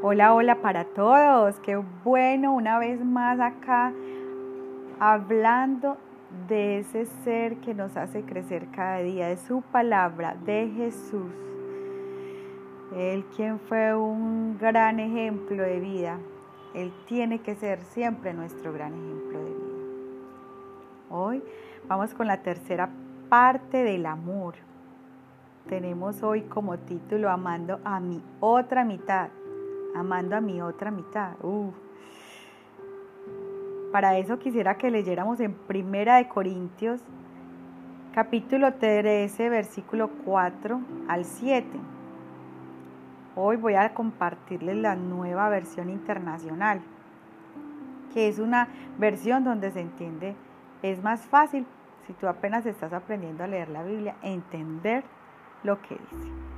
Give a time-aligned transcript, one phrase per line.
[0.00, 1.58] Hola, hola para todos.
[1.58, 3.92] Qué bueno una vez más acá
[5.00, 5.96] hablando
[6.46, 11.32] de ese ser que nos hace crecer cada día, de su palabra, de Jesús.
[12.94, 16.20] Él quien fue un gran ejemplo de vida.
[16.74, 19.84] Él tiene que ser siempre nuestro gran ejemplo de vida.
[21.10, 21.42] Hoy
[21.88, 22.88] vamos con la tercera
[23.28, 24.54] parte del amor.
[25.68, 29.30] Tenemos hoy como título Amando a mi otra mitad
[29.98, 31.32] amando a mi otra mitad.
[33.92, 37.00] Para eso quisiera que leyéramos en Primera de Corintios,
[38.14, 41.66] capítulo 13, versículo 4 al 7.
[43.34, 46.80] Hoy voy a compartirles la nueva versión internacional,
[48.12, 48.68] que es una
[48.98, 50.34] versión donde se entiende,
[50.82, 51.66] es más fácil,
[52.06, 55.04] si tú apenas estás aprendiendo a leer la Biblia, entender
[55.62, 56.57] lo que dice.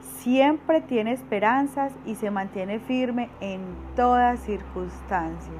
[0.00, 3.60] siempre tiene esperanzas y se mantiene firme en
[3.96, 5.52] toda circunstancia.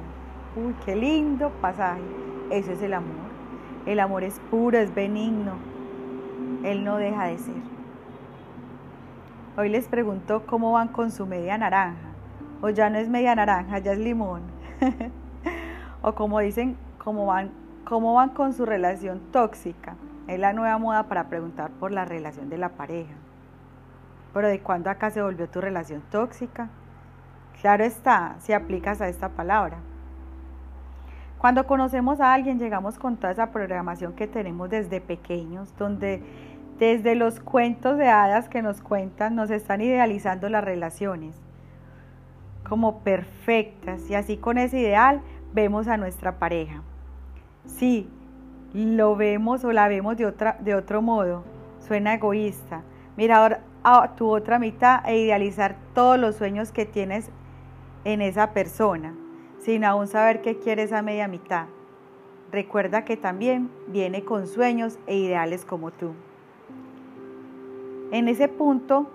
[0.55, 2.01] Uy, qué lindo pasaje.
[2.49, 3.29] Eso es el amor.
[3.85, 5.53] El amor es puro, es benigno.
[6.63, 7.69] Él no deja de ser.
[9.57, 12.09] Hoy les pregunto cómo van con su media naranja.
[12.61, 14.41] O ya no es media naranja, ya es limón.
[16.01, 17.51] o como dicen, cómo van,
[17.85, 19.95] cómo van con su relación tóxica.
[20.27, 23.18] Es la nueva moda para preguntar por la relación de la pareja.
[24.33, 26.69] Pero ¿de cuándo acá se volvió tu relación tóxica?
[27.61, 29.77] Claro está, si aplicas a esta palabra.
[31.37, 36.21] Cuando conocemos a alguien llegamos con toda esa programación que tenemos desde pequeños, donde
[36.79, 41.35] desde los cuentos de hadas que nos cuentan nos están idealizando las relaciones
[42.67, 45.21] como perfectas y así con ese ideal
[45.53, 46.81] vemos a nuestra pareja.
[47.65, 48.09] Sí,
[48.73, 51.43] lo vemos o la vemos de, otra, de otro modo,
[51.79, 52.83] suena egoísta.
[53.17, 57.29] Mira, a tu otra mitad e idealizar todos los sueños que tienes
[58.03, 59.13] en esa persona,
[59.59, 61.67] sin aún saber qué quiere esa media mitad.
[62.51, 66.13] Recuerda que también viene con sueños e ideales como tú.
[68.11, 69.09] En ese punto,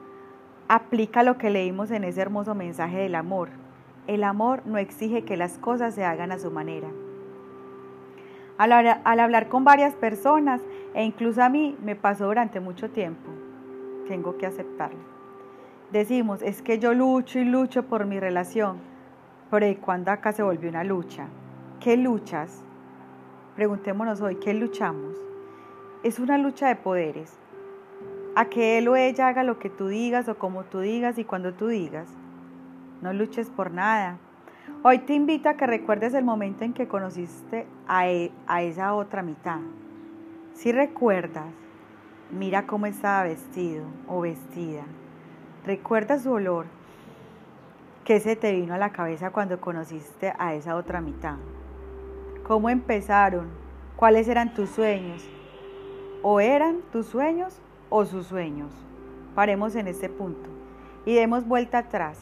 [0.69, 3.49] aplica lo que leímos en ese hermoso mensaje del amor.
[4.07, 6.89] El amor no exige que las cosas se hagan a su manera.
[8.57, 10.61] Al hablar con varias personas,
[10.95, 13.31] e incluso a mí me pasó durante mucho tiempo,
[14.05, 15.01] tengo que aceptarlo.
[15.93, 18.79] Decimos, es que yo lucho y lucho por mi relación,
[19.51, 21.29] pero ¿y cuándo acá se volvió una lucha?
[21.81, 22.65] ¿Qué luchas?
[23.55, 25.17] Preguntémonos hoy, ¿qué luchamos?
[26.03, 27.39] Es una lucha de poderes.
[28.35, 31.25] A que él o ella haga lo que tú digas o como tú digas y
[31.25, 32.09] cuando tú digas.
[33.01, 34.19] No luches por nada.
[34.83, 38.95] Hoy te invito a que recuerdes el momento en que conociste a, e, a esa
[38.95, 39.61] otra mitad.
[40.55, 41.53] Si recuerdas,
[42.31, 44.83] Mira cómo estaba vestido o vestida.
[45.67, 46.67] Recuerda su olor.
[48.05, 51.37] ¿Qué se te vino a la cabeza cuando conociste a esa otra mitad?
[52.47, 53.49] ¿Cómo empezaron?
[53.97, 55.23] ¿Cuáles eran tus sueños?
[56.23, 58.73] ¿O eran tus sueños o sus sueños?
[59.35, 60.49] Paremos en este punto
[61.05, 62.19] y demos vuelta atrás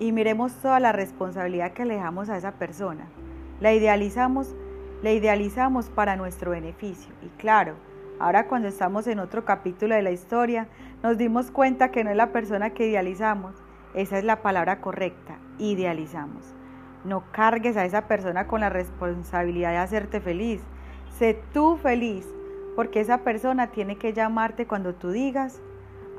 [0.00, 3.06] y miremos toda la responsabilidad que le a esa persona.
[3.60, 4.54] La idealizamos,
[5.02, 7.74] la idealizamos para nuestro beneficio y claro,
[8.20, 10.68] Ahora cuando estamos en otro capítulo de la historia,
[11.02, 13.54] nos dimos cuenta que no es la persona que idealizamos,
[13.94, 16.54] esa es la palabra correcta, idealizamos.
[17.02, 20.60] No cargues a esa persona con la responsabilidad de hacerte feliz.
[21.18, 22.28] Sé tú feliz,
[22.76, 25.62] porque esa persona tiene que llamarte cuando tú digas,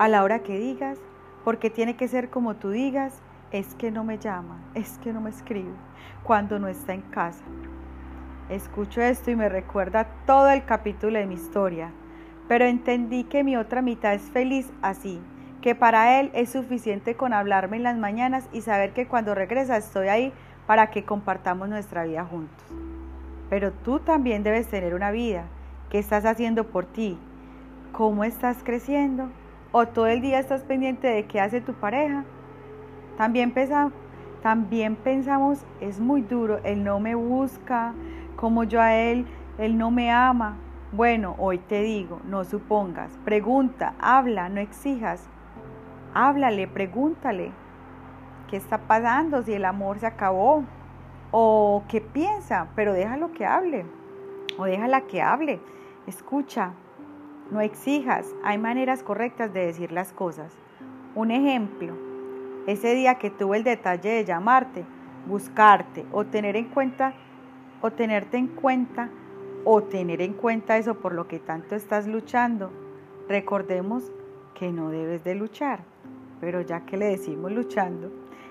[0.00, 0.98] a la hora que digas,
[1.44, 5.20] porque tiene que ser como tú digas, es que no me llama, es que no
[5.20, 5.70] me escribe,
[6.24, 7.44] cuando no está en casa.
[8.52, 11.90] Escucho esto y me recuerda todo el capítulo de mi historia,
[12.48, 15.22] pero entendí que mi otra mitad es feliz así,
[15.62, 19.78] que para él es suficiente con hablarme en las mañanas y saber que cuando regresa
[19.78, 20.34] estoy ahí
[20.66, 22.62] para que compartamos nuestra vida juntos.
[23.48, 25.44] Pero tú también debes tener una vida.
[25.88, 27.16] ¿Qué estás haciendo por ti?
[27.92, 29.30] ¿Cómo estás creciendo?
[29.72, 32.24] ¿O todo el día estás pendiente de qué hace tu pareja?
[33.16, 33.54] También,
[34.42, 37.94] también pensamos, es muy duro, él no me busca,
[38.42, 39.24] como yo a Él,
[39.56, 40.58] Él no me ama.
[40.90, 45.30] Bueno, hoy te digo, no supongas, pregunta, habla, no exijas.
[46.12, 47.52] Háblale, pregúntale,
[48.50, 50.64] ¿qué está pasando si el amor se acabó?
[51.34, 53.86] o qué piensa, pero déjalo que hable
[54.58, 55.60] o déjala que hable.
[56.06, 56.74] Escucha,
[57.52, 60.52] no exijas, hay maneras correctas de decir las cosas.
[61.14, 61.94] Un ejemplo,
[62.66, 64.84] ese día que tuve el detalle de llamarte,
[65.26, 67.14] buscarte o tener en cuenta
[67.82, 69.10] o tenerte en cuenta
[69.64, 72.70] o tener en cuenta eso por lo que tanto estás luchando,
[73.28, 74.10] recordemos
[74.54, 75.80] que no debes de luchar,
[76.40, 78.10] pero ya que le decimos luchando,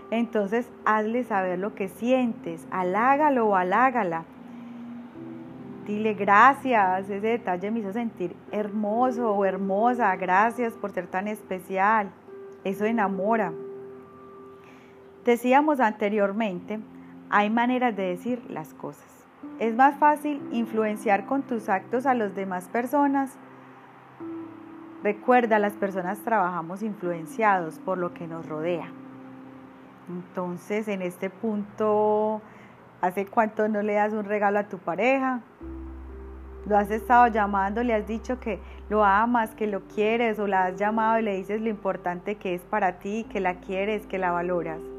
[0.10, 4.26] entonces hazle saber lo que sientes, halágalo o halágala.
[5.86, 12.12] Dile gracias, ese detalle me hizo sentir hermoso o hermosa, gracias por ser tan especial.
[12.64, 13.52] Eso enamora.
[15.26, 16.80] Decíamos anteriormente,
[17.30, 19.21] hay maneras de decir las cosas.
[19.60, 23.38] Es más fácil influenciar con tus actos a las demás personas.
[25.04, 28.92] Recuerda, las personas trabajamos influenciados por lo que nos rodea.
[30.10, 32.42] Entonces, en este punto,
[33.02, 35.42] ¿hace cuánto no le das un regalo a tu pareja?
[36.68, 38.60] Lo has estado llamando, le has dicho que
[38.90, 42.54] lo amas, que lo quieres, o la has llamado y le dices lo importante que
[42.54, 44.91] es para ti, que la quieres, que la valoras.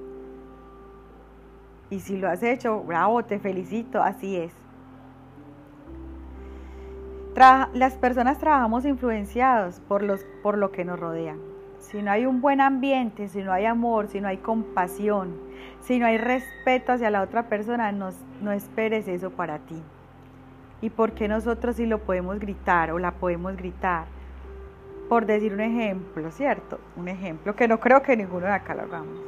[1.93, 4.51] Y si lo has hecho, bravo, te felicito, así es.
[7.75, 11.37] las personas trabajamos influenciados por, los, por lo que nos rodea.
[11.81, 15.37] Si no hay un buen ambiente, si no hay amor, si no hay compasión,
[15.83, 18.09] si no hay respeto hacia la otra persona, no,
[18.41, 19.83] no esperes eso para ti.
[20.81, 24.07] ¿Y por qué nosotros sí lo podemos gritar o la podemos gritar?
[25.11, 26.81] Por decir un ejemplo, ¿cierto?
[26.97, 29.21] Un ejemplo que no creo que ninguno de acá lo hagamos.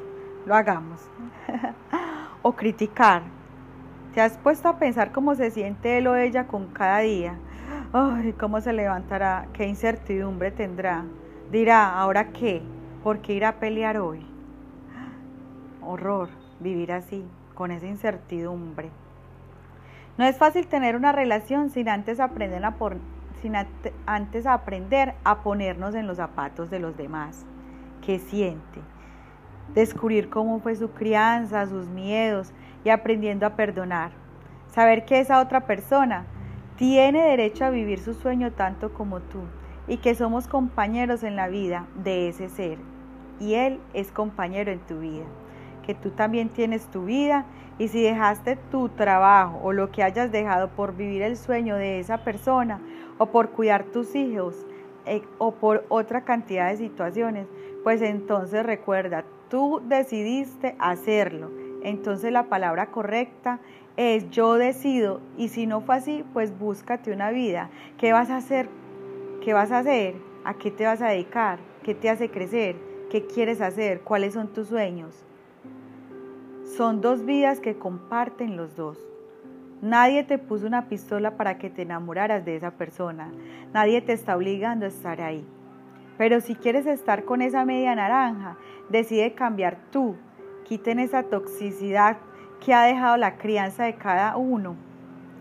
[0.46, 1.10] Lo hagamos.
[2.44, 3.22] o criticar.
[4.12, 7.36] ¿Te has puesto a pensar cómo se siente él o ella con cada día?
[7.92, 11.04] Ay, cómo se levantará, qué incertidumbre tendrá.
[11.50, 12.62] Dirá, ¿ahora qué?
[13.02, 14.26] ¿Por qué ir a pelear hoy?
[15.80, 16.28] Horror,
[16.60, 17.24] vivir así,
[17.54, 18.90] con esa incertidumbre.
[20.18, 22.74] No es fácil tener una relación sin antes aprender a,
[23.40, 23.54] sin
[24.04, 27.46] antes aprender a ponernos en los zapatos de los demás.
[28.02, 28.80] ¿Qué siente?
[29.74, 32.52] Descubrir cómo fue su crianza, sus miedos
[32.84, 34.12] y aprendiendo a perdonar.
[34.68, 36.26] Saber que esa otra persona
[36.76, 39.40] tiene derecho a vivir su sueño tanto como tú
[39.86, 42.78] y que somos compañeros en la vida de ese ser
[43.40, 45.24] y él es compañero en tu vida.
[45.84, 47.44] Que tú también tienes tu vida
[47.78, 51.98] y si dejaste tu trabajo o lo que hayas dejado por vivir el sueño de
[52.00, 52.80] esa persona
[53.18, 54.66] o por cuidar tus hijos
[55.06, 57.46] eh, o por otra cantidad de situaciones,
[57.84, 61.50] pues entonces recuerda, tú decidiste hacerlo.
[61.82, 63.60] Entonces la palabra correcta
[63.96, 67.70] es yo decido y si no fue así, pues búscate una vida.
[67.98, 68.68] ¿Qué vas a hacer?
[69.42, 70.14] ¿Qué vas a hacer?
[70.44, 71.58] ¿A qué te vas a dedicar?
[71.82, 72.76] ¿Qué te hace crecer?
[73.10, 74.00] ¿Qué quieres hacer?
[74.00, 75.22] ¿Cuáles son tus sueños?
[76.76, 78.98] Son dos vidas que comparten los dos.
[79.82, 83.30] Nadie te puso una pistola para que te enamoraras de esa persona.
[83.74, 85.46] Nadie te está obligando a estar ahí.
[86.16, 88.56] Pero si quieres estar con esa media naranja,
[88.88, 90.16] decide cambiar tú.
[90.64, 92.16] Quiten esa toxicidad
[92.64, 94.76] que ha dejado la crianza de cada uno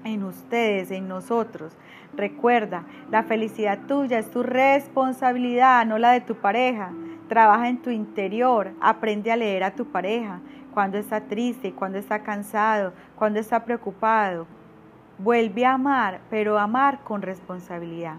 [0.03, 1.77] en ustedes, en nosotros.
[2.15, 6.91] Recuerda, la felicidad tuya es tu responsabilidad, no la de tu pareja.
[7.27, 10.41] Trabaja en tu interior, aprende a leer a tu pareja,
[10.73, 14.45] cuando está triste, cuando está cansado, cuando está preocupado.
[15.17, 18.17] Vuelve a amar, pero amar con responsabilidad.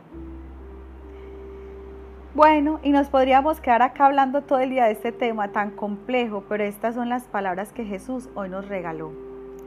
[2.34, 6.42] Bueno, y nos podríamos quedar acá hablando todo el día de este tema tan complejo,
[6.48, 9.12] pero estas son las palabras que Jesús hoy nos regaló.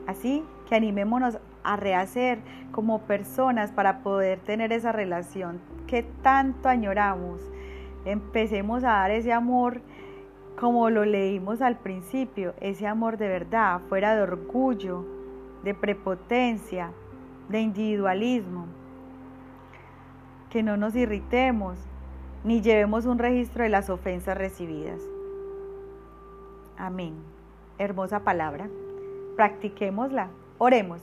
[0.05, 2.39] Así que animémonos a rehacer
[2.74, 7.39] como personas para poder tener esa relación que tanto añoramos.
[8.03, 9.79] Empecemos a dar ese amor
[10.59, 15.05] como lo leímos al principio, ese amor de verdad, fuera de orgullo,
[15.63, 16.91] de prepotencia,
[17.47, 18.65] de individualismo.
[20.50, 21.77] Que no nos irritemos,
[22.44, 25.01] ni llevemos un registro de las ofensas recibidas.
[26.77, 27.15] Amén.
[27.77, 28.67] Hermosa palabra.
[29.36, 30.29] Practiquémosla.
[30.58, 31.01] Oremos.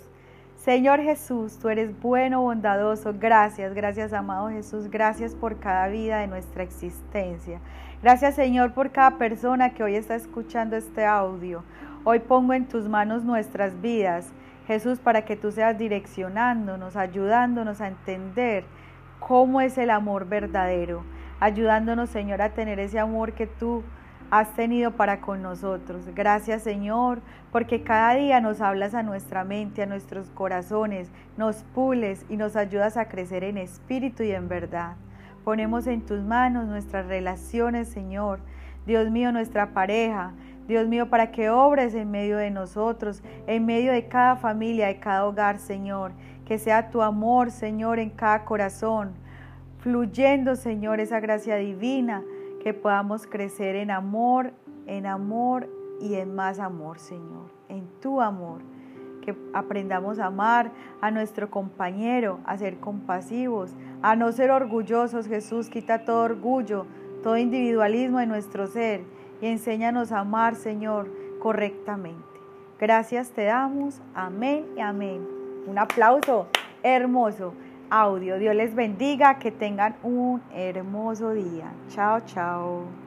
[0.56, 3.12] Señor Jesús, tú eres bueno, bondadoso.
[3.18, 4.90] Gracias, gracias amado Jesús.
[4.90, 7.60] Gracias por cada vida de nuestra existencia.
[8.02, 11.62] Gracias Señor por cada persona que hoy está escuchando este audio.
[12.04, 14.32] Hoy pongo en tus manos nuestras vidas,
[14.66, 18.64] Jesús, para que tú seas direccionándonos, ayudándonos a entender
[19.20, 21.02] cómo es el amor verdadero
[21.40, 23.82] ayudándonos, Señor, a tener ese amor que tú
[24.30, 26.06] has tenido para con nosotros.
[26.14, 27.20] Gracias, Señor,
[27.52, 32.56] porque cada día nos hablas a nuestra mente, a nuestros corazones, nos pules y nos
[32.56, 34.96] ayudas a crecer en espíritu y en verdad.
[35.44, 38.40] Ponemos en tus manos nuestras relaciones, Señor.
[38.86, 40.32] Dios mío, nuestra pareja,
[40.66, 44.98] Dios mío, para que obres en medio de nosotros, en medio de cada familia, de
[44.98, 46.12] cada hogar, Señor.
[46.46, 49.12] Que sea tu amor, Señor, en cada corazón,
[49.84, 52.24] fluyendo, Señor, esa gracia divina,
[52.62, 54.52] que podamos crecer en amor,
[54.86, 55.68] en amor
[56.00, 58.62] y en más amor, Señor, en tu amor.
[59.20, 60.72] Que aprendamos a amar
[61.02, 65.26] a nuestro compañero, a ser compasivos, a no ser orgullosos.
[65.28, 66.86] Jesús, quita todo orgullo,
[67.22, 69.02] todo individualismo de nuestro ser
[69.42, 71.10] y enséñanos a amar, Señor,
[71.40, 72.24] correctamente.
[72.80, 74.00] Gracias te damos.
[74.14, 75.28] Amén y amén.
[75.66, 76.46] Un aplauso
[76.82, 77.52] hermoso
[77.90, 78.38] audio.
[78.38, 81.80] Dios les bendiga, que tengan un hermoso día.
[81.88, 83.03] Chao, chao.